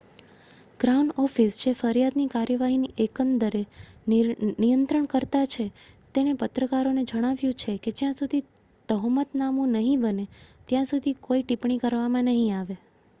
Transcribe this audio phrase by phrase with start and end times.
[0.79, 3.57] crown Office જે ફરિયાદની કાર્યવાહીની એકંદર
[4.07, 5.65] નિયંત્રણકર્તા છે
[6.15, 8.43] તેણે પત્રકારોને જણાવ્યું છે કે જ્યાં સુધી
[8.89, 10.25] તહોમતનામું નહીં બને
[10.67, 12.83] ત્યાં સુધી કોઈ ટિપ્પણી કરવામાં નહીં આવે